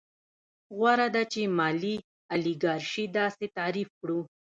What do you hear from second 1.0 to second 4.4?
ده چې مالي الیګارشي داسې تعریف کړو